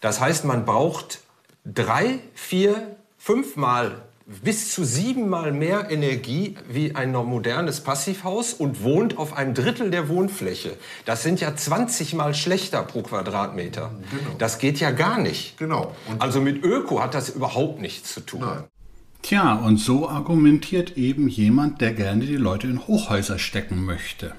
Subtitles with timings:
[0.00, 1.20] Das heißt, man braucht
[1.64, 4.02] drei, vier, fünfmal
[4.42, 10.08] bis zu siebenmal mehr Energie wie ein modernes Passivhaus und wohnt auf einem Drittel der
[10.08, 10.76] Wohnfläche.
[11.04, 13.90] Das sind ja 20 mal schlechter pro Quadratmeter.
[14.10, 14.36] Genau.
[14.38, 15.58] Das geht ja gar nicht.
[15.58, 15.94] Genau.
[16.08, 18.40] Und also mit Öko hat das überhaupt nichts zu tun.
[18.40, 18.64] Nein.
[19.22, 24.32] Tja, und so argumentiert eben jemand, der gerne die Leute in Hochhäuser stecken möchte.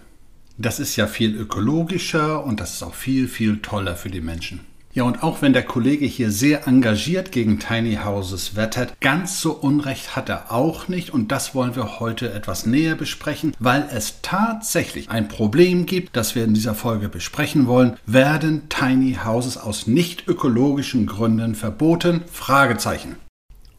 [0.58, 4.62] Das ist ja viel ökologischer und das ist auch viel, viel toller für die Menschen.
[4.94, 9.54] Ja, und auch wenn der Kollege hier sehr engagiert gegen Tiny Houses wettert, ganz so
[9.54, 14.22] Unrecht hat er auch nicht und das wollen wir heute etwas näher besprechen, weil es
[14.22, 17.96] tatsächlich ein Problem gibt, das wir in dieser Folge besprechen wollen.
[18.06, 22.22] Werden Tiny Houses aus nicht ökologischen Gründen verboten?
[22.30, 23.16] Fragezeichen.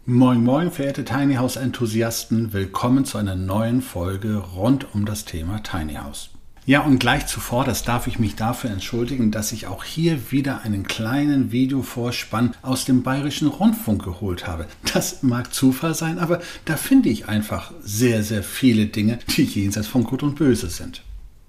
[0.06, 5.62] Moin moin, verehrte Tiny House Enthusiasten, willkommen zu einer neuen Folge rund um das Thema
[5.62, 6.31] Tiny House.
[6.64, 10.62] Ja, und gleich zuvor, das darf ich mich dafür entschuldigen, dass ich auch hier wieder
[10.62, 14.68] einen kleinen Videovorspann aus dem Bayerischen Rundfunk geholt habe.
[14.94, 19.88] Das mag Zufall sein, aber da finde ich einfach sehr, sehr viele Dinge, die jenseits
[19.88, 21.02] von Gut und Böse sind.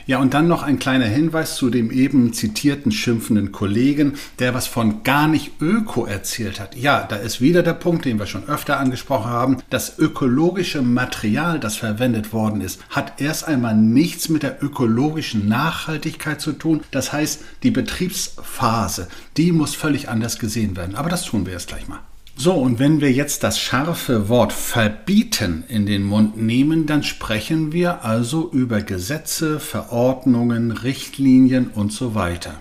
[0.06, 4.68] Ja, und dann noch ein kleiner Hinweis zu dem eben zitierten schimpfenden Kollegen, der was
[4.68, 6.76] von gar nicht Öko erzählt hat.
[6.76, 9.58] Ja, da ist wieder der Punkt, den wir schon öfter angesprochen haben.
[9.70, 16.42] Das ökologische Material, das verwendet worden ist, hat erst einmal nichts mit der ökologischen Nachhaltigkeit
[16.42, 16.82] zu tun.
[16.92, 19.08] Das heißt, die Betriebsphase,
[19.38, 20.96] die muss völlig anders gesehen werden.
[20.96, 22.00] Aber das tun wir jetzt gleich mal.
[22.36, 27.72] So, und wenn wir jetzt das scharfe Wort verbieten in den Mund nehmen, dann sprechen
[27.72, 32.56] wir also über Gesetze, Verordnungen, Richtlinien und so weiter.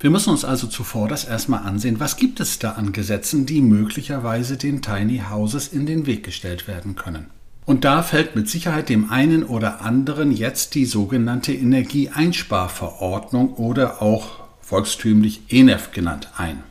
[0.00, 3.60] Wir müssen uns also zuvor das erstmal ansehen, was gibt es da an Gesetzen, die
[3.60, 7.26] möglicherweise den Tiny Houses in den Weg gestellt werden können.
[7.66, 14.40] Und da fällt mit Sicherheit dem einen oder anderen jetzt die sogenannte Energieeinsparverordnung oder auch
[14.60, 16.64] volkstümlich ENEF genannt ein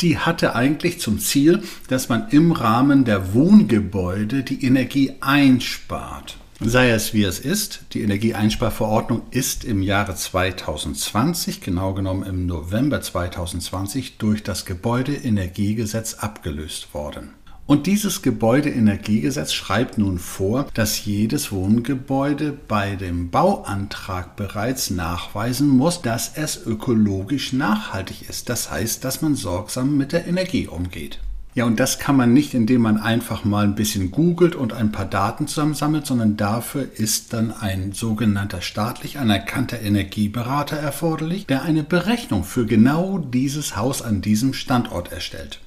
[0.00, 6.36] die hatte eigentlich zum Ziel, dass man im Rahmen der Wohngebäude die Energie einspart.
[6.60, 13.00] Sei es wie es ist, die Energieeinsparverordnung ist im Jahre 2020, genau genommen im November
[13.00, 17.30] 2020, durch das Gebäudeenergiegesetz abgelöst worden.
[17.68, 26.00] Und dieses Gebäudeenergiegesetz schreibt nun vor, dass jedes Wohngebäude bei dem Bauantrag bereits nachweisen muss,
[26.00, 28.48] dass es ökologisch nachhaltig ist.
[28.48, 31.18] Das heißt, dass man sorgsam mit der Energie umgeht.
[31.54, 34.90] Ja, und das kann man nicht, indem man einfach mal ein bisschen googelt und ein
[34.90, 41.82] paar Daten zusammensammelt, sondern dafür ist dann ein sogenannter staatlich anerkannter Energieberater erforderlich, der eine
[41.82, 45.60] Berechnung für genau dieses Haus an diesem Standort erstellt.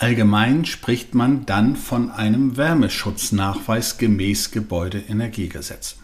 [0.00, 5.96] Allgemein spricht man dann von einem Wärmeschutznachweis gemäß Gebäudeenergiegesetz.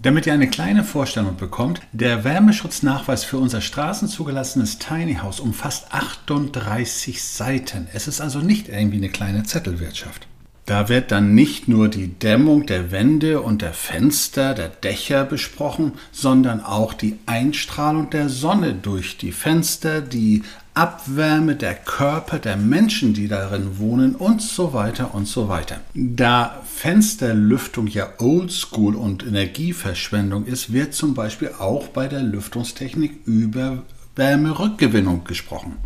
[0.00, 7.22] Damit ihr eine kleine Vorstellung bekommt, der Wärmeschutznachweis für unser straßenzugelassenes Tiny House umfasst 38
[7.22, 7.88] Seiten.
[7.92, 10.26] Es ist also nicht irgendwie eine kleine Zettelwirtschaft.
[10.64, 15.92] Da wird dann nicht nur die Dämmung der Wände und der Fenster, der Dächer besprochen,
[16.12, 23.12] sondern auch die Einstrahlung der Sonne durch die Fenster, die Abwärme der Körper der Menschen,
[23.12, 25.80] die darin wohnen und so weiter und so weiter.
[25.94, 33.82] Da Fensterlüftung ja Oldschool und Energieverschwendung ist, wird zum Beispiel auch bei der Lüftungstechnik über
[34.14, 35.76] Wärmerückgewinnung gesprochen.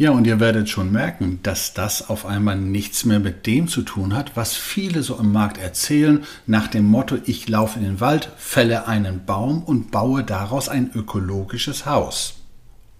[0.00, 3.82] Ja, und ihr werdet schon merken, dass das auf einmal nichts mehr mit dem zu
[3.82, 8.00] tun hat, was viele so im Markt erzählen, nach dem Motto, ich laufe in den
[8.00, 12.36] Wald, fälle einen Baum und baue daraus ein ökologisches Haus.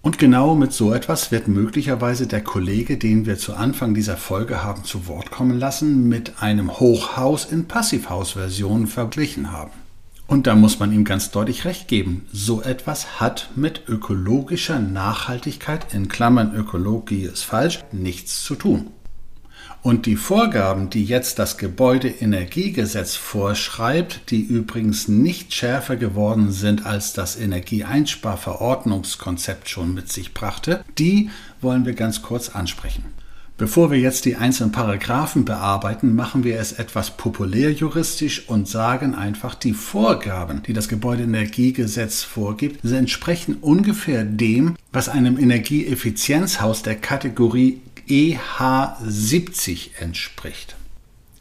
[0.03, 4.63] Und genau mit so etwas wird möglicherweise der Kollege, den wir zu Anfang dieser Folge
[4.63, 9.80] haben zu Wort kommen lassen, mit einem Hochhaus in Passivhaus-Versionen verglichen haben.
[10.31, 12.25] Und da muss man ihm ganz deutlich recht geben.
[12.31, 18.91] So etwas hat mit ökologischer Nachhaltigkeit, in Klammern Ökologie ist falsch, nichts zu tun.
[19.81, 27.11] Und die Vorgaben, die jetzt das Gebäudeenergiegesetz vorschreibt, die übrigens nicht schärfer geworden sind, als
[27.11, 31.29] das Energieeinsparverordnungskonzept schon mit sich brachte, die
[31.59, 33.03] wollen wir ganz kurz ansprechen.
[33.57, 39.53] Bevor wir jetzt die einzelnen Paragraphen bearbeiten, machen wir es etwas populärjuristisch und sagen einfach,
[39.53, 49.91] die Vorgaben, die das Gebäudeenergiegesetz vorgibt, entsprechen ungefähr dem, was einem Energieeffizienzhaus der Kategorie EH70
[49.99, 50.75] entspricht.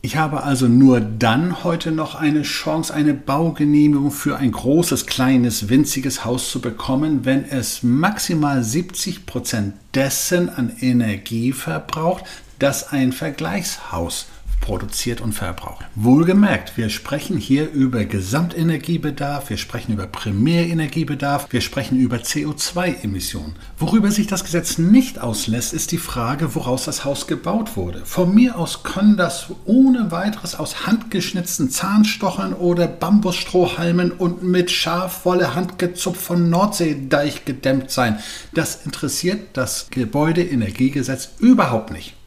[0.02, 5.68] Ich habe also nur dann heute noch eine Chance, eine Baugenehmigung für ein großes, kleines,
[5.68, 12.24] winziges Haus zu bekommen, wenn es maximal 70 Prozent dessen an Energie verbraucht,
[12.58, 14.26] das ein Vergleichshaus
[14.60, 15.86] produziert und verbraucht.
[15.94, 23.56] Wohlgemerkt, wir sprechen hier über Gesamtenergiebedarf, wir sprechen über Primärenergiebedarf, wir sprechen über CO2-Emissionen.
[23.78, 28.02] Worüber sich das Gesetz nicht auslässt, ist die Frage, woraus das Haus gebaut wurde.
[28.04, 35.54] Von mir aus können das ohne weiteres aus handgeschnitzten Zahnstochern oder Bambusstrohhalmen und mit Schafwolle
[35.54, 38.18] handgezupft von Nordseedeich gedämmt sein.
[38.54, 42.19] Das interessiert das Gebäudeenergiegesetz überhaupt nicht.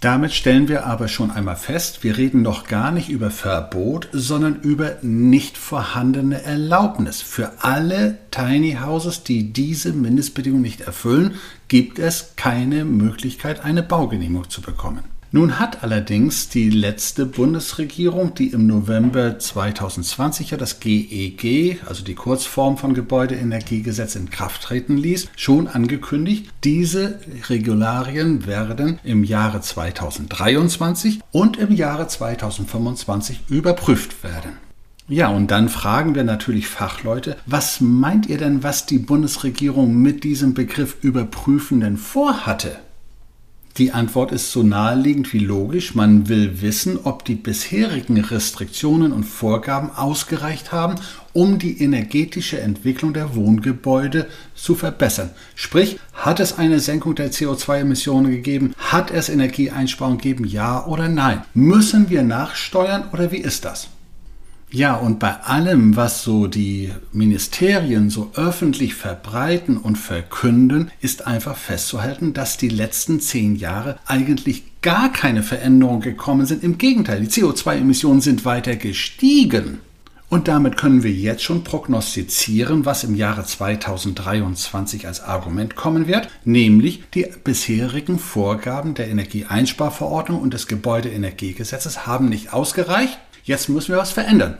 [0.00, 4.58] Damit stellen wir aber schon einmal fest, wir reden noch gar nicht über Verbot, sondern
[4.60, 7.20] über nicht vorhandene Erlaubnis.
[7.20, 11.34] Für alle Tiny Houses, die diese Mindestbedingungen nicht erfüllen,
[11.68, 15.04] gibt es keine Möglichkeit, eine Baugenehmigung zu bekommen.
[15.32, 22.02] Nun hat allerdings die letzte Bundesregierung, die im November 2020 ja das GEG, e also
[22.02, 29.60] die Kurzform von Gebäudeenergiegesetz, in Kraft treten ließ, schon angekündigt, diese Regularien werden im Jahre
[29.60, 34.54] 2023 und im Jahre 2025 überprüft werden.
[35.06, 40.24] Ja, und dann fragen wir natürlich Fachleute, was meint ihr denn, was die Bundesregierung mit
[40.24, 42.78] diesem Begriff überprüfen denn vorhatte?
[43.76, 45.94] Die Antwort ist so naheliegend wie logisch.
[45.94, 50.96] Man will wissen, ob die bisherigen Restriktionen und Vorgaben ausgereicht haben,
[51.32, 55.30] um die energetische Entwicklung der Wohngebäude zu verbessern.
[55.54, 58.74] Sprich, hat es eine Senkung der CO2-Emissionen gegeben?
[58.76, 60.44] Hat es Energieeinsparungen gegeben?
[60.44, 61.42] Ja oder nein?
[61.54, 63.88] Müssen wir nachsteuern oder wie ist das?
[64.72, 71.56] Ja, und bei allem, was so die Ministerien so öffentlich verbreiten und verkünden, ist einfach
[71.56, 76.62] festzuhalten, dass die letzten zehn Jahre eigentlich gar keine Veränderungen gekommen sind.
[76.62, 79.80] Im Gegenteil, die CO2-Emissionen sind weiter gestiegen.
[80.28, 86.28] Und damit können wir jetzt schon prognostizieren, was im Jahre 2023 als Argument kommen wird,
[86.44, 93.98] nämlich die bisherigen Vorgaben der Energieeinsparverordnung und des Gebäudeenergiegesetzes haben nicht ausgereicht Jetzt müssen wir
[93.98, 94.58] was verändern.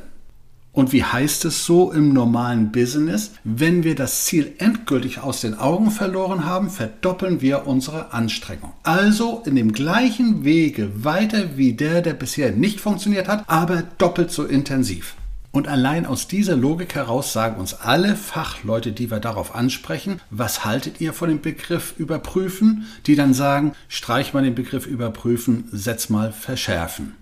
[0.73, 3.33] Und wie heißt es so im normalen Business?
[3.43, 8.73] Wenn wir das Ziel endgültig aus den Augen verloren haben, verdoppeln wir unsere Anstrengung.
[8.85, 14.31] Also in dem gleichen Wege weiter wie der, der bisher nicht funktioniert hat, aber doppelt
[14.31, 15.17] so intensiv.
[15.53, 20.65] Und allein aus dieser Logik heraus sagen uns alle Fachleute, die wir darauf ansprechen, was
[20.65, 22.87] haltet ihr von dem Begriff überprüfen?
[23.07, 27.17] Die dann sagen, streich mal den Begriff überprüfen, setz mal verschärfen.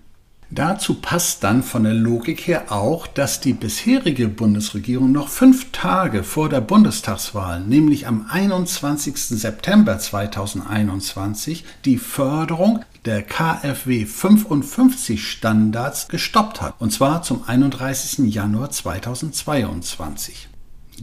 [0.51, 6.23] Dazu passt dann von der Logik her auch, dass die bisherige Bundesregierung noch fünf Tage
[6.23, 9.15] vor der Bundestagswahl, nämlich am 21.
[9.15, 18.33] September 2021, die Förderung der KfW 55 Standards gestoppt hat, und zwar zum 31.
[18.33, 20.49] Januar 2022.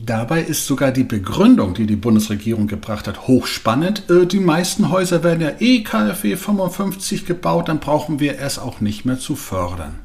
[0.05, 4.09] Dabei ist sogar die Begründung, die die Bundesregierung gebracht hat, hochspannend.
[4.11, 8.81] Äh, die meisten Häuser werden ja eh KfW 55 gebaut, dann brauchen wir es auch
[8.81, 10.01] nicht mehr zu fördern.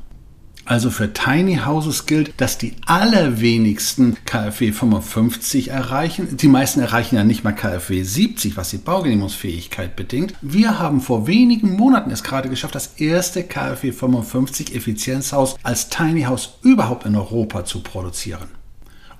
[0.64, 6.38] Also für Tiny Houses gilt, dass die allerwenigsten KfW 55 erreichen.
[6.38, 10.36] Die meisten erreichen ja nicht mal KfW 70, was die Baugenehmigungsfähigkeit bedingt.
[10.42, 16.24] Wir haben vor wenigen Monaten es gerade geschafft, das erste KfW 55 Effizienzhaus als Tiny
[16.24, 18.61] House überhaupt in Europa zu produzieren.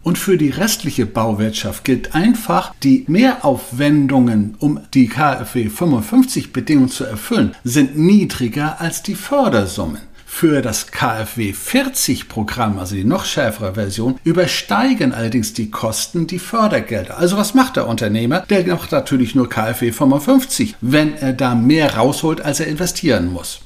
[0.04, 7.04] Und für die restliche Bauwirtschaft gilt einfach, die Mehraufwendungen, um die KfW 55 Bedingungen zu
[7.04, 10.02] erfüllen, sind niedriger als die Fördersummen.
[10.26, 16.40] Für das KfW 40 Programm, also die noch schärfere Version, übersteigen allerdings die Kosten die
[16.40, 17.18] Fördergelder.
[17.18, 18.40] Also was macht der Unternehmer?
[18.50, 23.60] Der macht natürlich nur KfW 55, wenn er da mehr rausholt, als er investieren muss.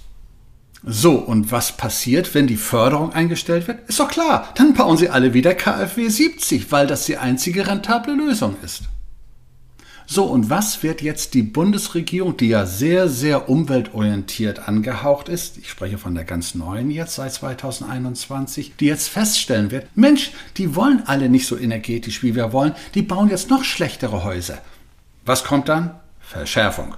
[0.88, 3.90] So, und was passiert, wenn die Förderung eingestellt wird?
[3.90, 8.14] Ist doch klar, dann bauen sie alle wieder KfW 70, weil das die einzige rentable
[8.14, 8.84] Lösung ist.
[10.06, 15.72] So, und was wird jetzt die Bundesregierung, die ja sehr, sehr umweltorientiert angehaucht ist, ich
[15.72, 21.02] spreche von der ganz neuen jetzt seit 2021, die jetzt feststellen wird, Mensch, die wollen
[21.08, 24.60] alle nicht so energetisch, wie wir wollen, die bauen jetzt noch schlechtere Häuser.
[25.26, 25.96] Was kommt dann?
[26.20, 26.94] Verschärfung.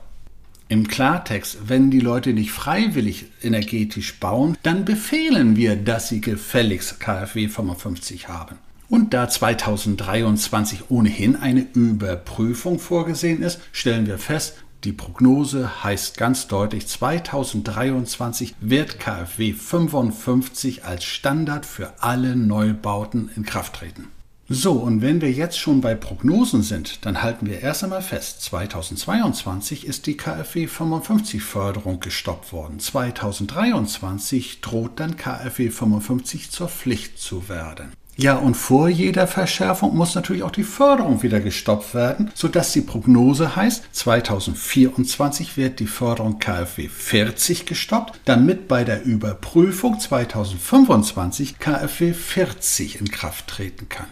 [0.70, 7.00] Im Klartext, wenn die Leute nicht freiwillig energetisch bauen, dann befehlen wir, dass sie gefälligst
[7.00, 8.58] KfW 55 haben.
[8.90, 16.48] Und da 2023 ohnehin eine Überprüfung vorgesehen ist, stellen wir fest, Die Prognose heißt ganz
[16.48, 24.10] deutlich, 2023 wird KfW 55 als Standard für alle Neubauten in Kraft treten.
[24.50, 28.42] So, und wenn wir jetzt schon bei Prognosen sind, dann halten wir erst einmal fest,
[28.44, 32.80] 2022 ist die KfW 55 Förderung gestoppt worden.
[32.80, 37.92] 2023 droht dann KfW 55 zur Pflicht zu werden.
[38.16, 42.82] Ja, und vor jeder Verschärfung muss natürlich auch die Förderung wieder gestoppt werden, sodass die
[42.82, 52.14] Prognose heißt, 2024 wird die Förderung KfW 40 gestoppt, damit bei der Überprüfung 2025 KfW
[52.14, 54.08] 40 in Kraft treten kann.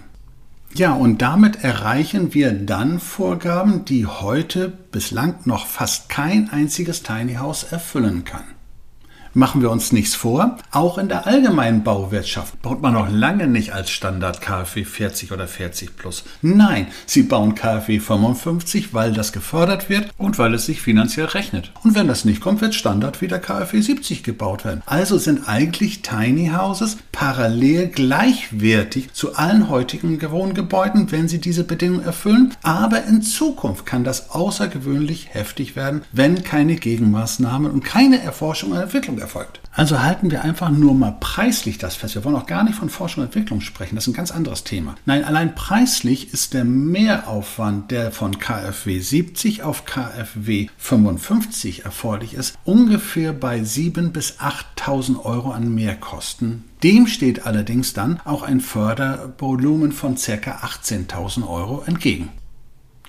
[0.77, 7.35] Ja, und damit erreichen wir dann Vorgaben, die heute bislang noch fast kein einziges Tiny
[7.35, 8.43] House erfüllen kann.
[9.37, 13.73] Machen wir uns nichts vor, auch in der allgemeinen Bauwirtschaft baut man noch lange nicht
[13.73, 16.23] als Standard KfW 40 oder 40 plus.
[16.41, 21.73] Nein, sie bauen KfW 55, weil das gefördert wird und weil es sich finanziell rechnet.
[21.83, 24.81] Und wenn das nicht kommt, wird Standard wieder KfW 70 gebaut werden.
[24.85, 32.05] Also sind eigentlich Tiny Houses parallel gleichwertig zu allen heutigen Wohngebäuden, wenn sie diese Bedingungen
[32.05, 32.55] erfüllen.
[32.63, 38.77] Aber in Zukunft kann das außergewöhnlich heftig werden, wenn keine Gegenmaßnahmen und keine Erforschung und
[38.77, 39.59] Entwicklung erfolgt.
[39.71, 42.15] Also halten wir einfach nur mal preislich das fest.
[42.15, 43.95] Wir wollen auch gar nicht von Forschung und Entwicklung sprechen.
[43.95, 44.95] Das ist ein ganz anderes Thema.
[45.05, 52.57] Nein, allein preislich ist der Mehraufwand, der von KfW 70 auf KfW 55 erforderlich ist,
[52.63, 56.63] ungefähr bei 7.000 bis 8.000 Euro an Mehrkosten.
[56.83, 60.31] Dem steht allerdings dann auch ein Fördervolumen von ca.
[60.31, 62.29] 18.000 Euro entgegen.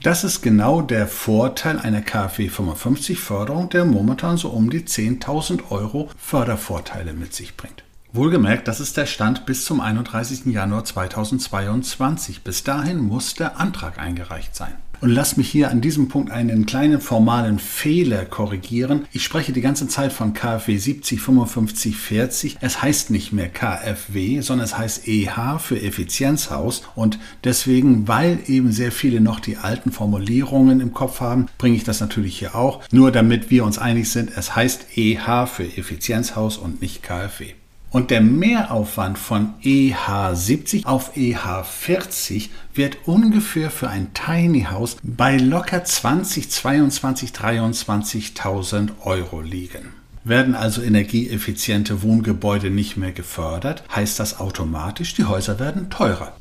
[0.06, 5.72] Das ist genau der Vorteil einer KfW 55 Förderung, der momentan so um die 10.000
[5.72, 7.82] Euro Fördervorteile mit sich bringt.
[8.12, 10.46] Wohlgemerkt, das ist der Stand bis zum 31.
[10.46, 12.44] Januar 2022.
[12.44, 14.74] Bis dahin muss der Antrag eingereicht sein.
[15.00, 19.06] Und lass mich hier an diesem Punkt einen kleinen formalen Fehler korrigieren.
[19.12, 22.56] Ich spreche die ganze Zeit von KfW 70, 55, 40.
[22.60, 26.82] Es heißt nicht mehr KfW, sondern es heißt EH für Effizienzhaus.
[26.94, 31.84] Und deswegen, weil eben sehr viele noch die alten Formulierungen im Kopf haben, bringe ich
[31.84, 32.82] das natürlich hier auch.
[32.90, 37.54] Nur damit wir uns einig sind, es heißt EH für Effizienzhaus und nicht KfW.
[37.90, 45.84] Und der Mehraufwand von EH70 auf EH40 wird ungefähr für ein Tiny House bei locker
[45.84, 49.92] 20, 22, 23.000 Euro liegen.
[50.24, 56.36] Werden also energieeffiziente Wohngebäude nicht mehr gefördert, heißt das automatisch, die Häuser werden teurer.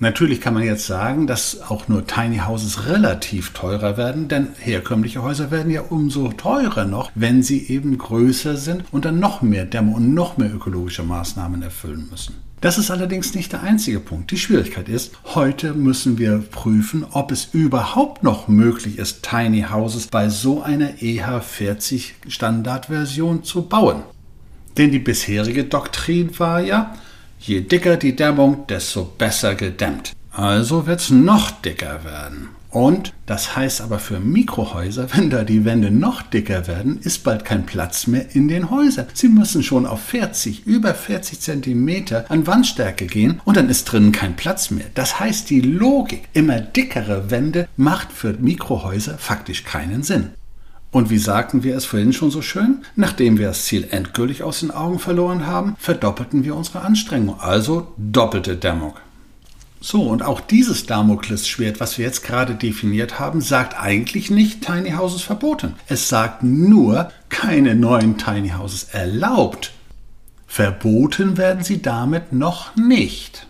[0.00, 5.22] Natürlich kann man jetzt sagen, dass auch nur Tiny Houses relativ teurer werden, denn herkömmliche
[5.22, 9.66] Häuser werden ja umso teurer noch, wenn sie eben größer sind und dann noch mehr
[9.66, 12.34] Dämme und noch mehr ökologische Maßnahmen erfüllen müssen.
[12.60, 14.30] Das ist allerdings nicht der einzige Punkt.
[14.30, 20.06] Die Schwierigkeit ist, heute müssen wir prüfen, ob es überhaupt noch möglich ist, Tiny Houses
[20.06, 24.02] bei so einer EH40 Standardversion zu bauen.
[24.76, 26.94] Denn die bisherige Doktrin war ja,
[27.46, 30.14] Je dicker die Dämmung, desto besser gedämmt.
[30.32, 32.48] Also wird es noch dicker werden.
[32.70, 37.44] Und das heißt aber für Mikrohäuser, wenn da die Wände noch dicker werden, ist bald
[37.44, 39.08] kein Platz mehr in den Häusern.
[39.12, 44.12] Sie müssen schon auf 40, über 40 Zentimeter an Wandstärke gehen und dann ist drinnen
[44.12, 44.86] kein Platz mehr.
[44.94, 50.30] Das heißt, die Logik, immer dickere Wände, macht für Mikrohäuser faktisch keinen Sinn.
[50.94, 52.84] Und wie sagten wir es vorhin schon so schön?
[52.94, 57.92] Nachdem wir das Ziel endgültig aus den Augen verloren haben, verdoppelten wir unsere Anstrengung, also
[57.96, 58.94] doppelte Dämmung.
[59.80, 64.92] So, und auch dieses Damoklesschwert, was wir jetzt gerade definiert haben, sagt eigentlich nicht Tiny
[64.92, 65.74] Houses verboten.
[65.88, 69.72] Es sagt nur keine neuen Tiny Houses erlaubt.
[70.46, 73.48] Verboten werden sie damit noch nicht.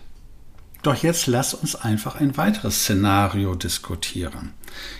[0.85, 4.53] Doch jetzt lass uns einfach ein weiteres Szenario diskutieren.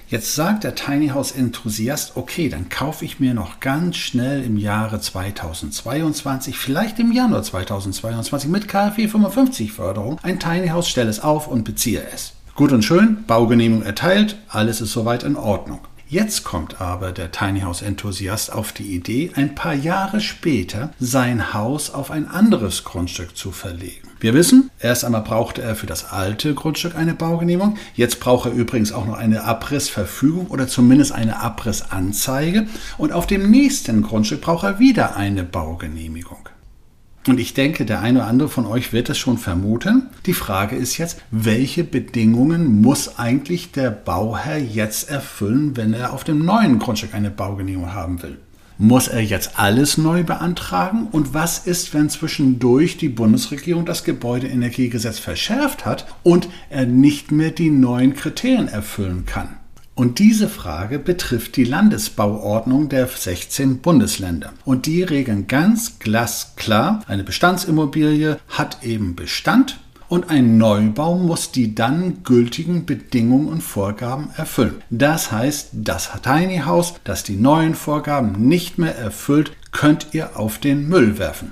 [0.08, 4.58] Jetzt sagt der Tiny House Enthusiast, okay, dann kaufe ich mir noch ganz schnell im
[4.58, 11.20] Jahre 2022, vielleicht im Januar 2022 mit KfW 55 Förderung ein Tiny House, stelle es
[11.20, 12.34] auf und beziehe es.
[12.56, 15.82] Gut und schön, Baugenehmigung erteilt, alles ist soweit in Ordnung.
[16.08, 21.54] Jetzt kommt aber der Tiny House Enthusiast auf die Idee, ein paar Jahre später sein
[21.54, 24.08] Haus auf ein anderes Grundstück zu verlegen.
[24.20, 27.78] Wir wissen, erst einmal brauchte er für das alte Grundstück eine Baugenehmigung.
[27.96, 32.68] Jetzt braucht er übrigens auch noch eine Abrissverfügung oder zumindest eine Abrissanzeige.
[33.00, 36.45] Und auf dem nächsten Grundstück braucht er wieder eine Baugenehmigung.
[37.28, 40.08] Und ich denke, der eine oder andere von euch wird es schon vermuten.
[40.28, 46.24] Die Frage ist jetzt, welche Bedingungen muss eigentlich der Bauherr jetzt erfüllen, wenn er auf
[46.24, 48.38] dem neuen Grundstück eine Baugenehmigung haben will?
[48.78, 51.08] Muss er jetzt alles neu beantragen?
[51.12, 57.52] Und was ist, wenn zwischendurch die Bundesregierung das Gebäudeenergiegesetz verschärft hat und er nicht mehr
[57.52, 59.58] die neuen Kriterien erfüllen kann?
[59.96, 64.52] Und diese Frage betrifft die Landesbauordnung der 16 Bundesländer.
[64.66, 71.76] Und die regeln ganz glasklar, eine Bestandsimmobilie hat eben Bestand und ein Neubau muss die
[71.76, 74.82] dann gültigen Bedingungen und Vorgaben erfüllen.
[74.90, 80.58] Das heißt, das Tiny House, das die neuen Vorgaben nicht mehr erfüllt, könnt ihr auf
[80.58, 81.52] den Müll werfen.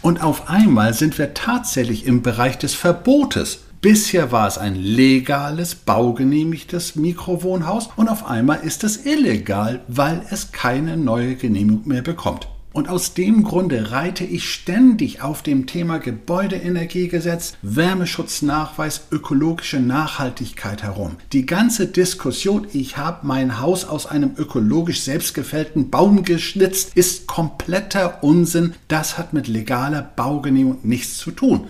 [0.00, 3.60] Und auf einmal sind wir tatsächlich im Bereich des Verbotes.
[3.80, 10.50] Bisher war es ein legales, baugenehmigtes Mikrowohnhaus und auf einmal ist es illegal, weil es
[10.50, 12.48] keine neue Genehmigung mehr bekommt.
[12.72, 21.16] Und aus dem Grunde reite ich ständig auf dem Thema Gebäudeenergiegesetz, Wärmeschutznachweis, ökologische Nachhaltigkeit herum.
[21.32, 28.24] Die ganze Diskussion, ich habe mein Haus aus einem ökologisch selbstgefällten Baum geschnitzt, ist kompletter
[28.24, 28.74] Unsinn.
[28.88, 31.68] Das hat mit legaler Baugenehmigung nichts zu tun.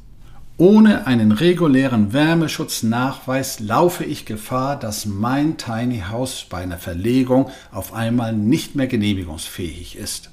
[0.60, 7.92] Ohne einen regulären Wärmeschutznachweis laufe ich Gefahr, dass mein Tiny House bei einer Verlegung auf
[7.92, 10.30] einmal nicht mehr genehmigungsfähig ist.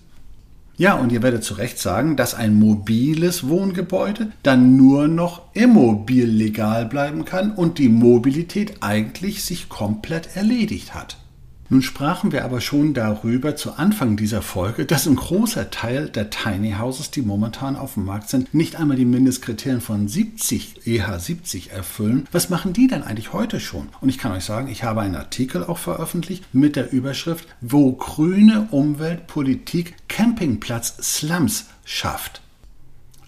[0.78, 6.26] Ja, und ihr werdet zu Recht sagen, dass ein mobiles Wohngebäude dann nur noch immobil
[6.26, 11.18] legal bleiben kann und die Mobilität eigentlich sich komplett erledigt hat.
[11.68, 16.30] Nun sprachen wir aber schon darüber zu Anfang dieser Folge, dass ein großer Teil der
[16.30, 21.72] Tiny Houses, die momentan auf dem Markt sind, nicht einmal die Mindestkriterien von 70 EH70
[21.72, 22.28] erfüllen.
[22.32, 23.90] Was machen die denn eigentlich heute schon?
[24.00, 27.94] Und ich kann euch sagen, ich habe einen Artikel auch veröffentlicht mit der Überschrift, wo
[27.94, 32.45] grüne Umweltpolitik Campingplatz Slums schafft.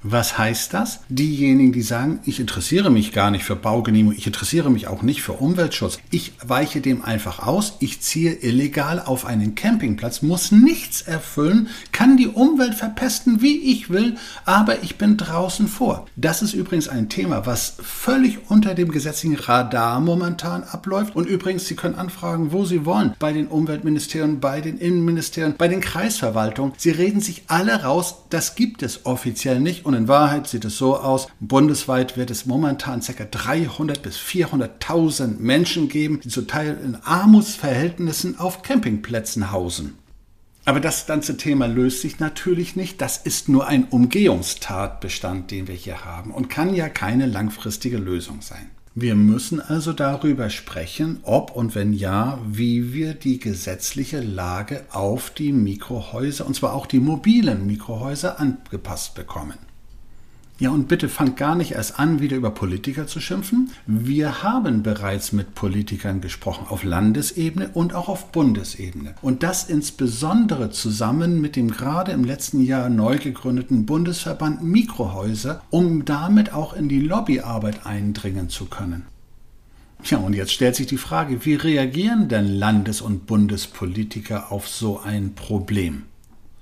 [0.03, 0.99] Was heißt das?
[1.09, 5.21] Diejenigen, die sagen, ich interessiere mich gar nicht für Baugenehmigung, ich interessiere mich auch nicht
[5.21, 11.01] für Umweltschutz, ich weiche dem einfach aus, ich ziehe illegal auf einen Campingplatz, muss nichts
[11.01, 16.05] erfüllen, kann die Umwelt verpesten, wie ich will, aber ich bin draußen vor.
[16.15, 21.15] Das ist übrigens ein Thema, was völlig unter dem gesetzlichen Radar momentan abläuft.
[21.15, 25.67] Und übrigens, Sie können anfragen, wo Sie wollen, bei den Umweltministerien, bei den Innenministerien, bei
[25.67, 26.73] den Kreisverwaltungen.
[26.77, 30.77] Sie reden sich alle raus, das gibt es offiziell nicht und in Wahrheit sieht es
[30.77, 33.25] so aus, bundesweit wird es momentan ca.
[33.25, 39.95] 300 bis 400.000 Menschen geben, die zum Teil in Armutsverhältnissen auf Campingplätzen hausen.
[40.63, 42.99] Aber das ganze Thema löst sich natürlich nicht.
[42.99, 48.41] Das ist nur ein Umgehungstatbestand, den wir hier haben und kann ja keine langfristige Lösung
[48.41, 48.69] sein.
[48.93, 55.29] Wir müssen also darüber sprechen, ob und wenn ja, wie wir die gesetzliche Lage auf
[55.29, 59.59] die Mikrohäuser, und zwar auch die mobilen Mikrohäuser, angepasst bekommen.
[60.59, 63.69] Ja, und bitte fangt gar nicht erst an, wieder über Politiker zu schimpfen.
[63.85, 69.13] Wir haben bereits mit Politikern gesprochen, auf Landesebene und auch auf Bundesebene.
[69.21, 76.05] Und das insbesondere zusammen mit dem gerade im letzten Jahr neu gegründeten Bundesverband Mikrohäuser, um
[76.05, 79.05] damit auch in die Lobbyarbeit eindringen zu können.
[80.05, 84.99] Ja, und jetzt stellt sich die Frage, wie reagieren denn Landes- und Bundespolitiker auf so
[84.99, 86.03] ein Problem?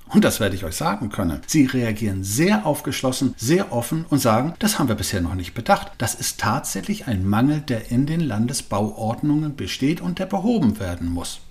[0.09, 1.41] Und das werde ich euch sagen können.
[1.47, 5.91] Sie reagieren sehr aufgeschlossen, sehr offen und sagen, das haben wir bisher noch nicht bedacht.
[5.97, 11.41] Das ist tatsächlich ein Mangel, der in den Landesbauordnungen besteht und der behoben werden muss.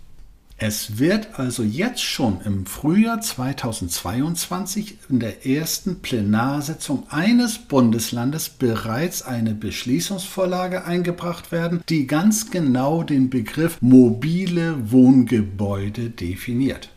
[0.56, 9.22] Es wird also jetzt schon im Frühjahr 2022 in der ersten Plenarsitzung eines Bundeslandes bereits
[9.22, 16.93] eine Beschließungsvorlage eingebracht werden, die ganz genau den Begriff mobile Wohngebäude definiert.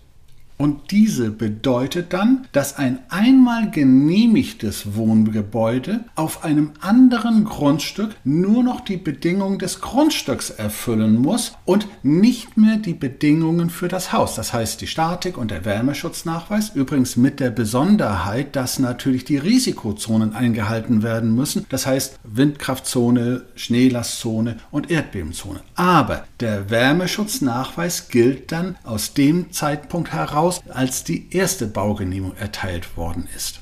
[0.58, 8.82] Und diese bedeutet dann, dass ein einmal genehmigtes Wohngebäude auf einem anderen Grundstück nur noch
[8.82, 14.34] die Bedingungen des Grundstücks erfüllen muss und nicht mehr die Bedingungen für das Haus.
[14.34, 16.72] Das heißt die Statik und der Wärmeschutznachweis.
[16.74, 21.68] Übrigens mit der Besonderheit, dass natürlich die Risikozonen eingehalten werden müssen.
[21.70, 25.60] Das heißt Windkraftzone, Schneelastzone und Erdbebenzone.
[25.76, 32.98] Aber der Wärmeschutznachweis gilt dann aus dem Zeitpunkt heraus, heraus, als die erste Baugenehmigung erteilt
[32.98, 33.60] worden ist.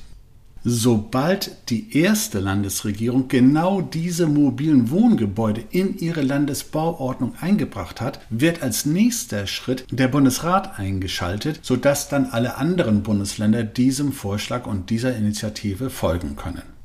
[0.68, 8.84] Sobald die erste Landesregierung genau diese mobilen Wohngebäude in ihre Landesbauordnung eingebracht hat, wird als
[8.84, 15.88] nächster Schritt der Bundesrat eingeschaltet, sodass dann alle anderen Bundesländer diesem Vorschlag und dieser Initiative
[15.88, 16.75] folgen können.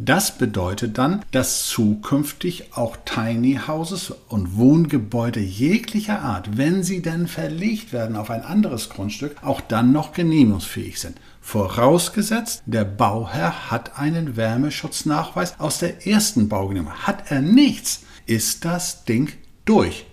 [0.00, 7.26] Das bedeutet dann, dass zukünftig auch Tiny Houses und Wohngebäude jeglicher Art, wenn sie denn
[7.26, 11.20] verlegt werden auf ein anderes Grundstück, auch dann noch genehmigungsfähig sind.
[11.40, 16.94] Vorausgesetzt, der Bauherr hat einen Wärmeschutznachweis aus der ersten Baugenehmigung.
[17.00, 19.32] Hat er nichts, ist das Ding
[19.64, 20.06] durch.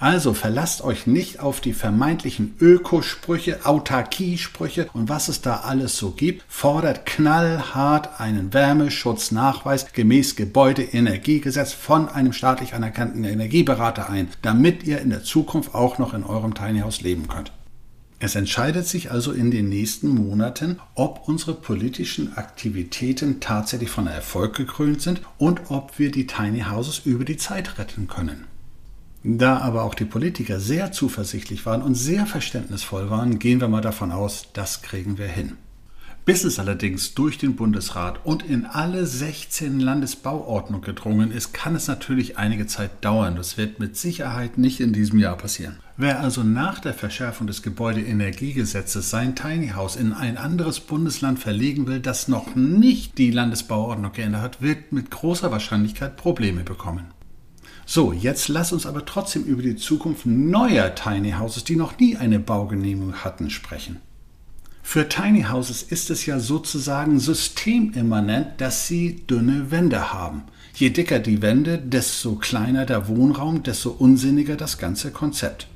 [0.00, 6.12] Also verlasst euch nicht auf die vermeintlichen Ökosprüche, Autarkiesprüche und was es da alles so
[6.12, 6.44] gibt.
[6.48, 15.10] Fordert knallhart einen Wärmeschutznachweis gemäß Gebäudeenergiegesetz von einem staatlich anerkannten Energieberater ein, damit ihr in
[15.10, 17.50] der Zukunft auch noch in eurem Tiny House leben könnt.
[18.20, 24.54] Es entscheidet sich also in den nächsten Monaten, ob unsere politischen Aktivitäten tatsächlich von Erfolg
[24.54, 28.44] gekrönt sind und ob wir die Tiny Houses über die Zeit retten können.
[29.24, 33.80] Da aber auch die Politiker sehr zuversichtlich waren und sehr verständnisvoll waren, gehen wir mal
[33.80, 35.56] davon aus, das kriegen wir hin.
[36.28, 41.88] Bis es allerdings durch den Bundesrat und in alle 16 Landesbauordnungen gedrungen ist, kann es
[41.88, 43.34] natürlich einige Zeit dauern.
[43.34, 45.78] Das wird mit Sicherheit nicht in diesem Jahr passieren.
[45.96, 51.86] Wer also nach der Verschärfung des Gebäudeenergiegesetzes sein Tiny House in ein anderes Bundesland verlegen
[51.86, 57.06] will, das noch nicht die Landesbauordnung geändert hat, wird mit großer Wahrscheinlichkeit Probleme bekommen.
[57.90, 62.18] So, jetzt lass uns aber trotzdem über die Zukunft neuer Tiny Houses, die noch nie
[62.18, 63.96] eine Baugenehmigung hatten, sprechen.
[64.82, 70.42] Für Tiny Houses ist es ja sozusagen systemimmanent, dass sie dünne Wände haben.
[70.74, 75.66] Je dicker die Wände, desto kleiner der Wohnraum, desto unsinniger das ganze Konzept.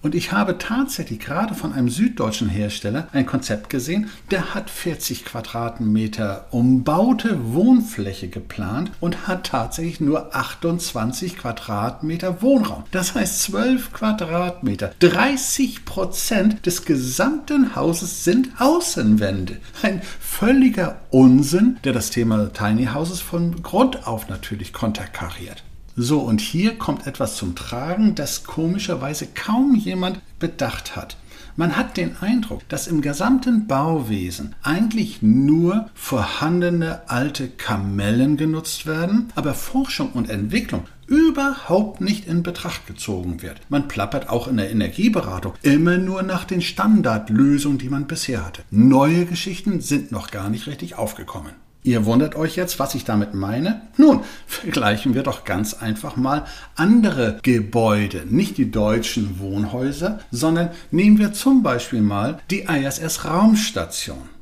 [0.00, 5.24] Und ich habe tatsächlich gerade von einem süddeutschen Hersteller ein Konzept gesehen, der hat 40
[5.24, 12.84] Quadratmeter umbaute Wohnfläche geplant und hat tatsächlich nur 28 Quadratmeter Wohnraum.
[12.92, 14.92] Das heißt 12 Quadratmeter.
[15.00, 19.56] 30 Prozent des gesamten Hauses sind Außenwände.
[19.82, 25.64] Ein völliger Unsinn, der das Thema Tiny Houses von Grund auf natürlich konterkariert.
[26.00, 31.16] So, und hier kommt etwas zum Tragen, das komischerweise kaum jemand bedacht hat.
[31.56, 39.32] Man hat den Eindruck, dass im gesamten Bauwesen eigentlich nur vorhandene alte Kamellen genutzt werden,
[39.34, 43.60] aber Forschung und Entwicklung überhaupt nicht in Betracht gezogen wird.
[43.68, 48.62] Man plappert auch in der Energieberatung immer nur nach den Standardlösungen, die man bisher hatte.
[48.70, 51.54] Neue Geschichten sind noch gar nicht richtig aufgekommen.
[51.84, 53.82] Ihr wundert euch jetzt, was ich damit meine?
[53.96, 61.18] Nun, vergleichen wir doch ganz einfach mal andere Gebäude, nicht die deutschen Wohnhäuser, sondern nehmen
[61.18, 64.37] wir zum Beispiel mal die ISS Raumstation.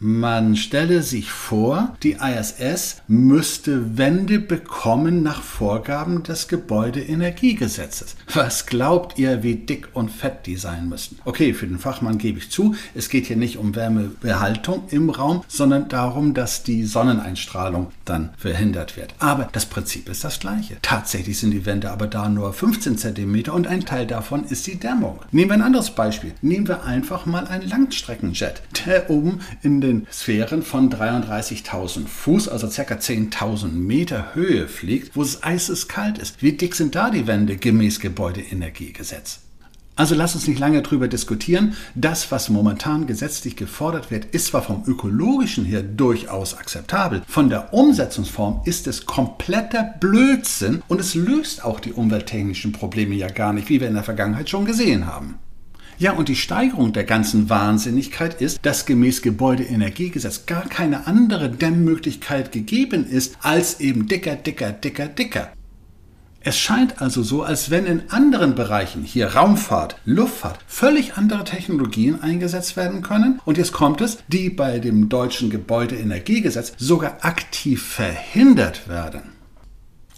[0.00, 8.14] Man stelle sich vor, die ISS müsste Wände bekommen nach Vorgaben des Gebäudeenergiegesetzes.
[8.32, 11.18] Was glaubt ihr, wie dick und fett die sein müssten?
[11.24, 15.42] Okay, für den Fachmann gebe ich zu, es geht hier nicht um Wärmebehaltung im Raum,
[15.48, 19.16] sondern darum, dass die Sonneneinstrahlung dann verhindert wird.
[19.18, 20.76] Aber das Prinzip ist das gleiche.
[20.80, 24.78] Tatsächlich sind die Wände aber da nur 15 cm und ein Teil davon ist die
[24.78, 25.18] Dämmung.
[25.32, 26.34] Nehmen wir ein anderes Beispiel.
[26.40, 32.48] Nehmen wir einfach mal einen Langstreckenjet, der oben in den den Sphären von 33.000 Fuß,
[32.48, 32.94] also ca.
[32.94, 36.42] 10.000 Meter Höhe fliegt, wo es eiseskalt ist.
[36.42, 39.40] Wie dick sind da die Wände gemäß Gebäudeenergiegesetz?
[39.98, 41.74] Also lass uns nicht lange darüber diskutieren.
[41.96, 47.22] Das, was momentan gesetzlich gefordert wird, ist zwar vom ökologischen her durchaus akzeptabel.
[47.26, 53.26] Von der Umsetzungsform ist es kompletter Blödsinn und es löst auch die umwelttechnischen Probleme ja
[53.26, 55.40] gar nicht, wie wir in der Vergangenheit schon gesehen haben.
[56.00, 62.52] Ja, und die Steigerung der ganzen Wahnsinnigkeit ist, dass gemäß Gebäudeenergiegesetz gar keine andere Dämmmöglichkeit
[62.52, 65.52] gegeben ist, als eben dicker, dicker, dicker, dicker.
[66.40, 72.22] Es scheint also so, als wenn in anderen Bereichen, hier Raumfahrt, Luftfahrt, völlig andere Technologien
[72.22, 73.40] eingesetzt werden können.
[73.44, 79.37] Und jetzt kommt es, die bei dem deutschen Gebäudeenergiegesetz sogar aktiv verhindert werden.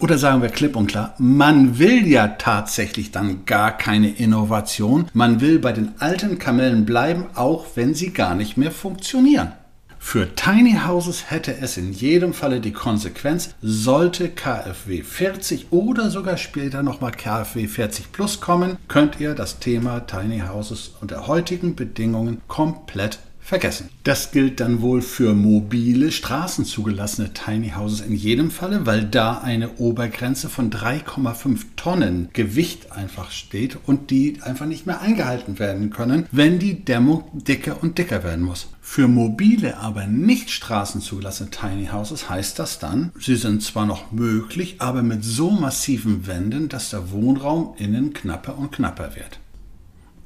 [0.01, 5.07] Oder sagen wir klipp und klar, man will ja tatsächlich dann gar keine Innovation.
[5.13, 9.51] Man will bei den alten Kamellen bleiben, auch wenn sie gar nicht mehr funktionieren.
[9.99, 16.37] Für Tiny Houses hätte es in jedem Falle die Konsequenz, sollte KfW 40 oder sogar
[16.37, 22.41] später nochmal KfW 40 Plus kommen, könnt ihr das Thema Tiny Houses unter heutigen Bedingungen
[22.47, 23.89] komplett vergessen.
[24.03, 29.77] Das gilt dann wohl für mobile, straßenzugelassene Tiny Houses in jedem Falle, weil da eine
[29.77, 36.27] Obergrenze von 3,5 Tonnen Gewicht einfach steht und die einfach nicht mehr eingehalten werden können,
[36.31, 38.67] wenn die Dämmung dicker und dicker werden muss.
[38.81, 44.75] Für mobile, aber nicht straßenzugelassene Tiny Houses heißt das dann, sie sind zwar noch möglich,
[44.79, 49.40] aber mit so massiven Wänden, dass der Wohnraum innen knapper und knapper wird.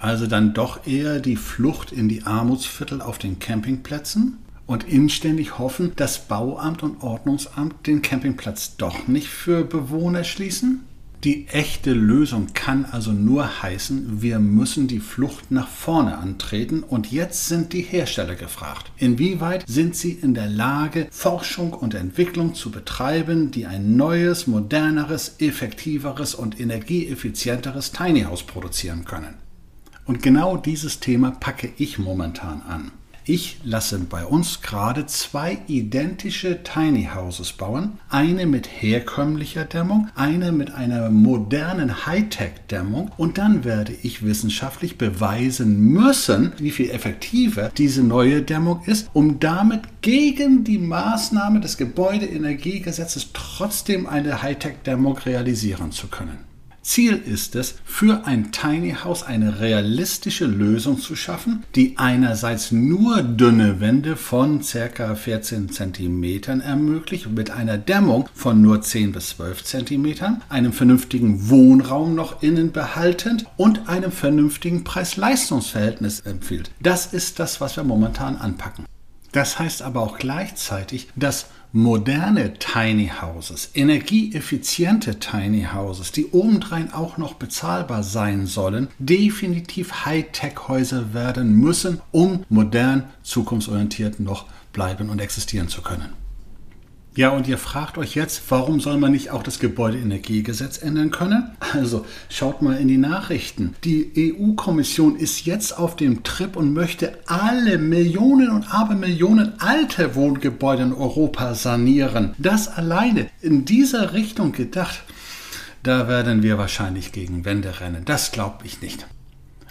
[0.06, 4.38] Also dann doch eher die Flucht in die Armutsviertel auf den Campingplätzen
[4.68, 10.82] und inständig hoffen, dass Bauamt und Ordnungsamt den Campingplatz doch nicht für Bewohner schließen?
[11.24, 17.12] Die echte Lösung kann also nur heißen, wir müssen die Flucht nach vorne antreten und
[17.12, 18.92] jetzt sind die Hersteller gefragt.
[18.98, 25.38] Inwieweit sind sie in der Lage, Forschung und Entwicklung zu betreiben, die ein neues, moderneres,
[25.40, 29.45] effektiveres und energieeffizienteres Tiny House produzieren können?
[30.06, 32.92] Und genau dieses Thema packe ich momentan an.
[33.28, 37.98] Ich lasse bei uns gerade zwei identische Tiny Houses bauen.
[38.08, 43.10] Eine mit herkömmlicher Dämmung, eine mit einer modernen Hightech-Dämmung.
[43.18, 49.40] Und dann werde ich wissenschaftlich beweisen müssen, wie viel effektiver diese neue Dämmung ist, um
[49.40, 56.38] damit gegen die Maßnahme des Gebäudeenergiegesetzes trotzdem eine Hightech-Dämmung realisieren zu können.
[56.86, 63.24] Ziel ist es, für ein Tiny House eine realistische Lösung zu schaffen, die einerseits nur
[63.24, 65.16] dünne Wände von ca.
[65.16, 72.14] 14 cm ermöglicht, mit einer Dämmung von nur 10 bis 12 cm, einem vernünftigen Wohnraum
[72.14, 76.70] noch innen behaltend und einem vernünftigen Preis-Leistungs-Verhältnis empfiehlt.
[76.80, 78.86] Das ist das, was wir momentan anpacken.
[79.32, 87.18] Das heißt aber auch gleichzeitig, dass moderne Tiny Houses, energieeffiziente Tiny Houses, die obendrein auch
[87.18, 95.68] noch bezahlbar sein sollen, definitiv Hightech-Häuser werden müssen, um modern, zukunftsorientiert noch bleiben und existieren
[95.68, 96.25] zu können.
[97.18, 101.52] Ja, und ihr fragt euch jetzt, warum soll man nicht auch das Gebäudeenergiegesetz ändern können?
[101.74, 103.74] Also schaut mal in die Nachrichten.
[103.86, 110.84] Die EU-Kommission ist jetzt auf dem Trip und möchte alle Millionen und Abermillionen alte Wohngebäude
[110.84, 112.36] in Europa sanieren.
[112.38, 115.02] Das alleine in dieser Richtung gedacht,
[115.84, 118.04] da werden wir wahrscheinlich gegen Wände rennen.
[118.04, 119.08] Das glaube ich nicht.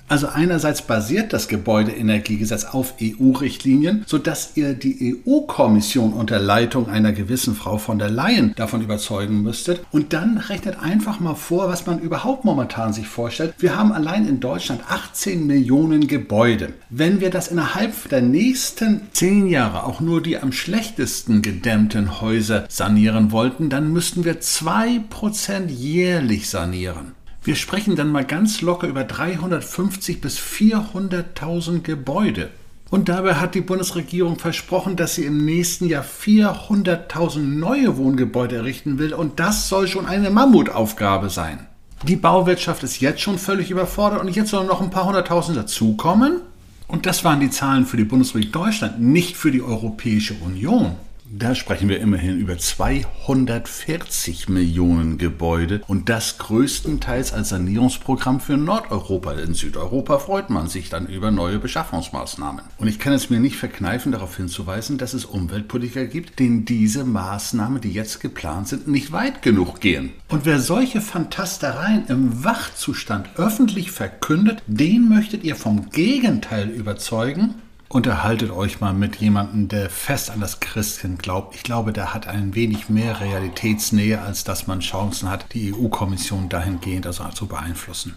[0.07, 7.55] Also einerseits basiert das Gebäudeenergiegesetz auf EU-Richtlinien, sodass ihr die EU-Kommission unter Leitung einer gewissen
[7.55, 9.81] Frau von der Leyen davon überzeugen müsstet.
[9.93, 13.55] Und dann rechnet einfach mal vor, was man überhaupt momentan sich vorstellt.
[13.59, 16.75] Wir haben allein in Deutschland 18 Millionen Gebäude.
[16.91, 22.67] Wenn wir das innerhalb der nächsten 10 Jahre auch nur die am schlechtesten gedämmten Häuser
[22.69, 27.13] sanieren wollten, dann müssten wir 2% jährlich sanieren.
[27.45, 32.49] Wir sprechen dann mal ganz locker über 350 bis 400.000 Gebäude.
[32.91, 38.99] Und dabei hat die Bundesregierung versprochen, dass sie im nächsten Jahr 400.000 neue Wohngebäude errichten
[38.99, 39.13] will.
[39.13, 41.67] Und das soll schon eine Mammutaufgabe sein.
[42.09, 46.41] Die Bauwirtschaft ist jetzt schon völlig überfordert und jetzt sollen noch ein paar hunderttausend dazukommen.
[46.89, 50.97] Und das waren die Zahlen für die Bundesrepublik Deutschland, nicht für die Europäische Union.
[51.37, 59.33] Da sprechen wir immerhin über 240 Millionen Gebäude und das größtenteils als Sanierungsprogramm für Nordeuropa.
[59.33, 62.63] In Südeuropa freut man sich dann über neue Beschaffungsmaßnahmen.
[62.79, 67.03] Und ich kann es mir nicht verkneifen, darauf hinzuweisen, dass es Umweltpolitiker gibt, denen diese
[67.03, 70.13] Maßnahmen, die jetzt geplant sind, nicht weit genug gehen.
[70.29, 77.57] Und wer solche Fantastereien im Wachzustand öffentlich verkündet, den möchtet ihr vom Gegenteil überzeugen?
[77.95, 81.55] Unterhaltet euch mal mit jemandem, der fest an das Christkind glaubt.
[81.55, 86.49] Ich glaube, der hat ein wenig mehr Realitätsnähe, als dass man Chancen hat, die EU-Kommission
[86.49, 88.15] dahingehend also zu beeinflussen.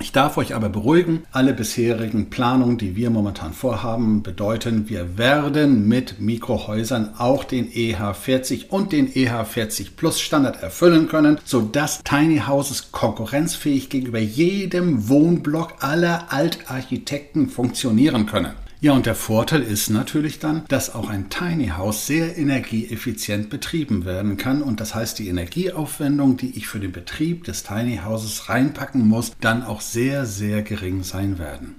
[0.00, 5.86] Ich darf euch aber beruhigen, alle bisherigen Planungen, die wir momentan vorhaben, bedeuten, wir werden
[5.86, 12.90] mit Mikrohäusern auch den EH40 und den EH40 Plus Standard erfüllen können, sodass Tiny Houses
[12.90, 18.54] konkurrenzfähig gegenüber jedem Wohnblock aller Altarchitekten funktionieren können.
[18.84, 24.04] Ja, und der Vorteil ist natürlich dann, dass auch ein Tiny House sehr energieeffizient betrieben
[24.04, 28.50] werden kann und das heißt, die Energieaufwendung, die ich für den Betrieb des Tiny Houses
[28.50, 31.76] reinpacken muss, dann auch sehr, sehr gering sein werden.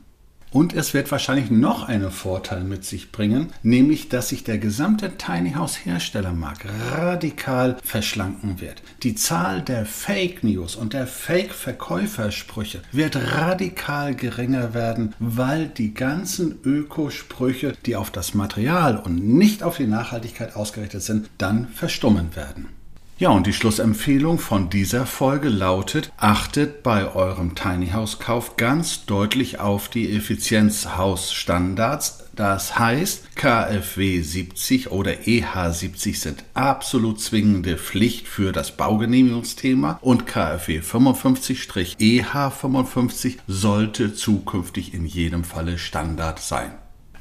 [0.55, 5.17] Und es wird wahrscheinlich noch einen Vorteil mit sich bringen, nämlich dass sich der gesamte
[5.17, 8.81] Tiny House Herstellermarkt radikal verschlanken wird.
[9.03, 15.93] Die Zahl der Fake News und der Fake Verkäufersprüche wird radikal geringer werden, weil die
[15.93, 22.33] ganzen Ökosprüche, die auf das Material und nicht auf die Nachhaltigkeit ausgerichtet sind, dann verstummen
[22.33, 22.69] werden.
[23.17, 29.05] Ja, und die Schlussempfehlung von dieser Folge lautet, achtet bei eurem Tiny House Kauf ganz
[29.05, 32.25] deutlich auf die Effizienzhausstandards.
[32.35, 40.27] Das heißt, KfW 70 oder EH 70 sind absolut zwingende Pflicht für das Baugenehmigungsthema und
[40.27, 46.73] KfW 55-EH 55 sollte zukünftig in jedem Falle Standard sein.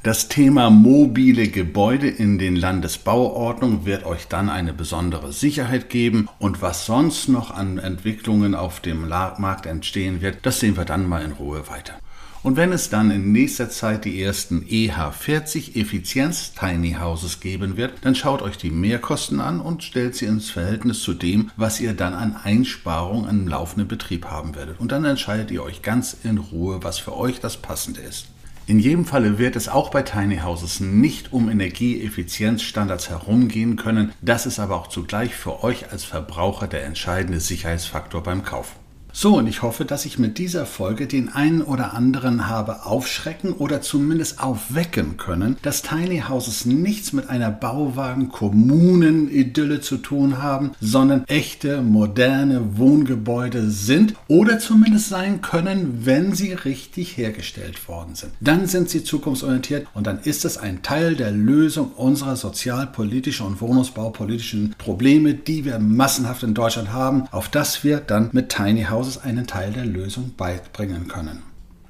[0.05, 6.61] Das Thema mobile Gebäude in den Landesbauordnungen wird euch dann eine besondere Sicherheit geben und
[6.61, 11.23] was sonst noch an Entwicklungen auf dem Markt entstehen wird, das sehen wir dann mal
[11.23, 11.95] in Ruhe weiter.
[12.43, 17.93] Und wenn es dann in nächster Zeit die ersten EH40 Effizienz Tiny Houses geben wird,
[18.03, 21.95] dann schaut euch die Mehrkosten an und stellt sie ins Verhältnis zu dem, was ihr
[21.95, 24.79] dann an Einsparung im laufenden Betrieb haben werdet.
[24.79, 28.27] Und dann entscheidet ihr euch ganz in Ruhe, was für euch das Passende ist.
[28.67, 34.11] In jedem Falle wird es auch bei Tiny Houses nicht um Energieeffizienzstandards herumgehen können.
[34.21, 38.75] Das ist aber auch zugleich für euch als Verbraucher der entscheidende Sicherheitsfaktor beim Kauf.
[39.17, 43.53] So, und ich hoffe, dass ich mit dieser Folge den einen oder anderen habe aufschrecken
[43.53, 51.23] oder zumindest aufwecken können, dass Tiny Houses nichts mit einer Bauwagen-Kommunen-Idylle zu tun haben, sondern
[51.27, 58.33] echte, moderne Wohngebäude sind oder zumindest sein können, wenn sie richtig hergestellt worden sind.
[58.41, 63.61] Dann sind sie zukunftsorientiert und dann ist es ein Teil der Lösung unserer sozialpolitischen und
[63.61, 69.04] wohnungsbaupolitischen Probleme, die wir massenhaft in Deutschland haben, auf das wir dann mit Tiny Houses
[69.05, 71.43] Hauses einen Teil der Lösung beibringen können.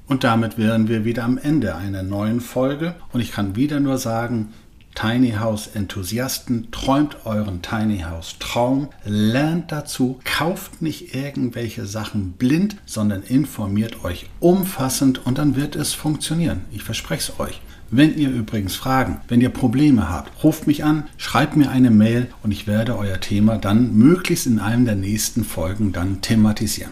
[0.05, 3.97] Und damit wären wir wieder am Ende einer neuen Folge und ich kann wieder nur
[3.97, 4.49] sagen,
[4.95, 12.75] Tiny House Enthusiasten, träumt euren Tiny House Traum, lernt dazu, kauft nicht irgendwelche Sachen blind,
[12.85, 16.65] sondern informiert euch umfassend und dann wird es funktionieren.
[16.71, 17.61] Ich verspreche es euch.
[17.91, 22.27] Wenn ihr übrigens Fragen, wenn ihr Probleme habt, ruft mich an, schreibt mir eine Mail
[22.43, 26.91] und ich werde euer Thema dann möglichst in einem der nächsten Folgen dann thematisieren.